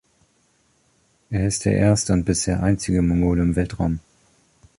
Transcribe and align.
Er 1.29 1.45
ist 1.45 1.63
der 1.65 1.73
erste 1.75 2.13
und 2.13 2.25
bisher 2.25 2.63
einzige 2.63 3.03
Mongole 3.03 3.43
im 3.43 3.55
Weltraum. 3.55 3.99